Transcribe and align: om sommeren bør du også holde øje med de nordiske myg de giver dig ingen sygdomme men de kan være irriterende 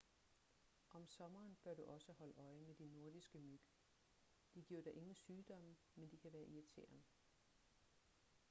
om 0.89 1.07
sommeren 1.07 1.57
bør 1.63 1.73
du 1.73 1.85
også 1.85 2.13
holde 2.13 2.33
øje 2.37 2.61
med 2.61 2.75
de 2.75 2.87
nordiske 2.87 3.39
myg 3.39 3.61
de 4.55 4.61
giver 4.61 4.81
dig 4.81 4.93
ingen 4.93 5.15
sygdomme 5.15 5.75
men 5.95 6.11
de 6.11 6.17
kan 6.17 6.33
være 6.33 6.45
irriterende 6.45 7.01